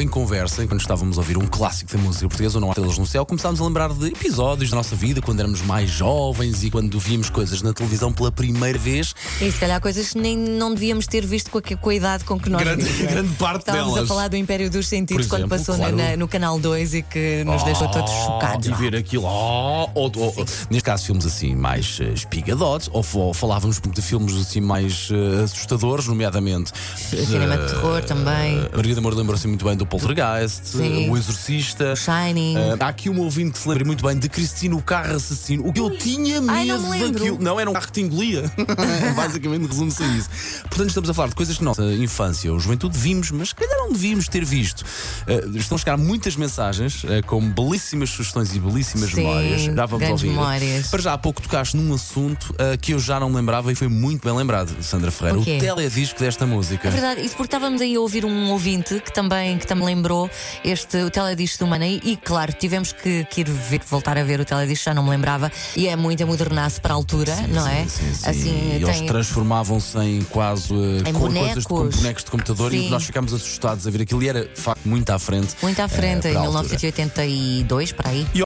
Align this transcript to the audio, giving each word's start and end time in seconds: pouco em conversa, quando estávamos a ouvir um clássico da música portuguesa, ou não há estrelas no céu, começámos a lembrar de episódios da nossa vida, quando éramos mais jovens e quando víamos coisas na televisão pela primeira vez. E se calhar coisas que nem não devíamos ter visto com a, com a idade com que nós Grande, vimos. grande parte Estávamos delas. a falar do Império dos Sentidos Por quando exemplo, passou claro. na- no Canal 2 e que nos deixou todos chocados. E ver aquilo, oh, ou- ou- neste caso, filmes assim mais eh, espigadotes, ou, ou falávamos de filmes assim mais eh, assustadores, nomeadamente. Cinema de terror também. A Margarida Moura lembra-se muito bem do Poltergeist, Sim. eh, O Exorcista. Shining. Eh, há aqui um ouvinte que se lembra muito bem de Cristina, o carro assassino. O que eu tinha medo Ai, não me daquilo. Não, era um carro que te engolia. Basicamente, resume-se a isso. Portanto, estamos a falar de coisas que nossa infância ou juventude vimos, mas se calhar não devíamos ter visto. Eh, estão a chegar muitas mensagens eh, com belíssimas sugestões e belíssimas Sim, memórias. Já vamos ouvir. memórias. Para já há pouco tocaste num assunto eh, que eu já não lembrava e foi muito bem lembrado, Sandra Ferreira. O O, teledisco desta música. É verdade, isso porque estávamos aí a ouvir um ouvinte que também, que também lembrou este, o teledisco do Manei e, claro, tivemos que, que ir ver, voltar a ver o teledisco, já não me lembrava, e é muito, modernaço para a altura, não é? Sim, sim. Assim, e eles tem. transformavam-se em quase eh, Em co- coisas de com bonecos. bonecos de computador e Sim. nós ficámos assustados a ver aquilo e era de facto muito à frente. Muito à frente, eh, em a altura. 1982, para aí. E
pouco 0.00 0.02
em 0.02 0.08
conversa, 0.08 0.66
quando 0.66 0.80
estávamos 0.80 1.18
a 1.18 1.20
ouvir 1.20 1.36
um 1.36 1.46
clássico 1.46 1.92
da 1.92 1.98
música 1.98 2.26
portuguesa, 2.28 2.56
ou 2.56 2.60
não 2.60 2.68
há 2.68 2.72
estrelas 2.72 2.98
no 2.98 3.06
céu, 3.06 3.26
começámos 3.26 3.60
a 3.60 3.64
lembrar 3.64 3.92
de 3.92 4.06
episódios 4.08 4.70
da 4.70 4.76
nossa 4.76 4.94
vida, 4.96 5.20
quando 5.20 5.40
éramos 5.40 5.60
mais 5.62 5.90
jovens 5.90 6.62
e 6.64 6.70
quando 6.70 6.98
víamos 6.98 7.28
coisas 7.28 7.60
na 7.62 7.72
televisão 7.72 8.12
pela 8.12 8.30
primeira 8.32 8.78
vez. 8.78 9.14
E 9.40 9.50
se 9.50 9.58
calhar 9.58 9.80
coisas 9.80 10.10
que 10.10 10.18
nem 10.18 10.36
não 10.36 10.72
devíamos 10.74 11.06
ter 11.06 11.24
visto 11.26 11.50
com 11.50 11.58
a, 11.58 11.62
com 11.62 11.90
a 11.90 11.94
idade 11.94 12.24
com 12.24 12.38
que 12.38 12.48
nós 12.48 12.62
Grande, 12.62 12.84
vimos. 12.84 13.00
grande 13.12 13.34
parte 13.34 13.60
Estávamos 13.60 13.94
delas. 13.94 14.10
a 14.10 14.14
falar 14.14 14.28
do 14.28 14.36
Império 14.36 14.70
dos 14.70 14.88
Sentidos 14.88 15.26
Por 15.26 15.30
quando 15.38 15.40
exemplo, 15.52 15.58
passou 15.58 15.76
claro. 15.76 15.96
na- 15.96 16.16
no 16.16 16.28
Canal 16.28 16.58
2 16.58 16.94
e 16.94 17.02
que 17.02 17.42
nos 17.44 17.62
deixou 17.64 17.88
todos 17.90 18.10
chocados. 18.10 18.66
E 18.68 18.72
ver 18.72 18.96
aquilo, 18.96 19.24
oh, 19.24 19.88
ou- 19.94 20.12
ou- 20.16 20.34
neste 20.70 20.84
caso, 20.84 21.04
filmes 21.06 21.26
assim 21.26 21.54
mais 21.54 21.98
eh, 22.00 22.12
espigadotes, 22.14 22.88
ou, 22.92 23.04
ou 23.14 23.34
falávamos 23.34 23.80
de 23.80 24.02
filmes 24.02 24.34
assim 24.36 24.60
mais 24.60 25.08
eh, 25.12 25.42
assustadores, 25.44 26.06
nomeadamente. 26.06 26.72
Cinema 26.96 27.56
de 27.58 27.66
terror 27.66 28.02
também. 28.04 28.58
A 28.58 28.76
Margarida 28.76 29.00
Moura 29.00 29.16
lembra-se 29.16 29.46
muito 29.46 29.64
bem 29.64 29.76
do 29.76 29.86
Poltergeist, 29.90 30.66
Sim. 30.66 31.06
eh, 31.06 31.10
O 31.10 31.16
Exorcista. 31.16 31.94
Shining. 31.96 32.56
Eh, 32.56 32.76
há 32.80 32.88
aqui 32.88 33.10
um 33.10 33.18
ouvinte 33.20 33.52
que 33.52 33.58
se 33.58 33.68
lembra 33.68 33.84
muito 33.84 34.04
bem 34.06 34.18
de 34.18 34.28
Cristina, 34.28 34.76
o 34.76 34.82
carro 34.82 35.14
assassino. 35.16 35.66
O 35.66 35.72
que 35.72 35.80
eu 35.80 35.90
tinha 35.96 36.40
medo 36.40 36.50
Ai, 36.52 36.64
não 36.66 36.90
me 36.90 37.10
daquilo. 37.12 37.38
Não, 37.40 37.58
era 37.60 37.68
um 37.68 37.72
carro 37.72 37.86
que 37.86 37.92
te 37.92 38.00
engolia. 38.00 38.50
Basicamente, 39.16 39.66
resume-se 39.66 40.02
a 40.02 40.06
isso. 40.06 40.30
Portanto, 40.68 40.88
estamos 40.88 41.10
a 41.10 41.14
falar 41.14 41.28
de 41.28 41.34
coisas 41.34 41.58
que 41.58 41.64
nossa 41.64 41.82
infância 41.94 42.52
ou 42.52 42.58
juventude 42.58 42.96
vimos, 42.98 43.30
mas 43.30 43.48
se 43.50 43.54
calhar 43.54 43.76
não 43.78 43.92
devíamos 43.92 44.28
ter 44.28 44.44
visto. 44.44 44.84
Eh, 45.26 45.44
estão 45.56 45.76
a 45.76 45.78
chegar 45.78 45.96
muitas 45.96 46.36
mensagens 46.36 47.02
eh, 47.08 47.22
com 47.22 47.40
belíssimas 47.50 48.10
sugestões 48.10 48.54
e 48.54 48.58
belíssimas 48.60 49.10
Sim, 49.10 49.16
memórias. 49.24 49.62
Já 49.62 49.86
vamos 49.86 50.08
ouvir. 50.10 50.28
memórias. 50.28 50.86
Para 50.88 51.02
já 51.02 51.12
há 51.14 51.18
pouco 51.18 51.42
tocaste 51.42 51.76
num 51.76 51.92
assunto 51.92 52.54
eh, 52.58 52.76
que 52.76 52.92
eu 52.94 52.98
já 53.00 53.18
não 53.18 53.32
lembrava 53.32 53.72
e 53.72 53.74
foi 53.74 53.88
muito 53.88 54.26
bem 54.26 54.36
lembrado, 54.36 54.70
Sandra 54.82 55.10
Ferreira. 55.10 55.38
O 55.38 55.42
O, 55.42 55.44
teledisco 55.44 56.20
desta 56.20 56.46
música. 56.46 56.88
É 56.88 56.90
verdade, 56.90 57.20
isso 57.22 57.30
porque 57.36 57.48
estávamos 57.48 57.80
aí 57.80 57.94
a 57.96 58.00
ouvir 58.00 58.24
um 58.24 58.50
ouvinte 58.50 59.00
que 59.00 59.12
também, 59.12 59.58
que 59.58 59.66
também 59.66 59.79
lembrou 59.84 60.30
este, 60.64 60.96
o 60.98 61.10
teledisco 61.10 61.64
do 61.64 61.66
Manei 61.68 62.00
e, 62.04 62.16
claro, 62.16 62.52
tivemos 62.52 62.92
que, 62.92 63.24
que 63.24 63.40
ir 63.42 63.48
ver, 63.50 63.80
voltar 63.88 64.16
a 64.18 64.22
ver 64.24 64.40
o 64.40 64.44
teledisco, 64.44 64.84
já 64.86 64.94
não 64.94 65.02
me 65.02 65.10
lembrava, 65.10 65.50
e 65.76 65.88
é 65.88 65.96
muito, 65.96 66.26
modernaço 66.26 66.80
para 66.80 66.92
a 66.94 66.96
altura, 66.96 67.34
não 67.48 67.66
é? 67.66 67.86
Sim, 67.86 68.14
sim. 68.14 68.28
Assim, 68.30 68.70
e 68.72 68.82
eles 68.82 68.98
tem. 68.98 69.06
transformavam-se 69.06 69.98
em 69.98 70.22
quase 70.24 70.72
eh, 70.74 71.08
Em 71.08 71.12
co- 71.12 71.20
coisas 71.30 71.54
de 71.62 71.64
com 71.64 71.74
bonecos. 71.76 71.96
bonecos 72.00 72.24
de 72.24 72.30
computador 72.30 72.74
e 72.74 72.80
Sim. 72.80 72.90
nós 72.90 73.04
ficámos 73.04 73.32
assustados 73.32 73.86
a 73.86 73.90
ver 73.90 74.02
aquilo 74.02 74.22
e 74.22 74.28
era 74.28 74.44
de 74.44 74.60
facto 74.60 74.86
muito 74.86 75.10
à 75.10 75.18
frente. 75.18 75.56
Muito 75.62 75.80
à 75.80 75.88
frente, 75.88 76.26
eh, 76.28 76.32
em 76.32 76.36
a 76.36 76.40
altura. 76.40 76.62
1982, 76.62 77.92
para 77.92 78.10
aí. 78.10 78.26
E 78.34 78.38